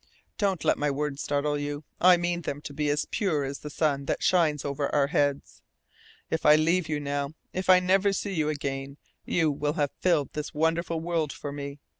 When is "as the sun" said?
3.43-4.05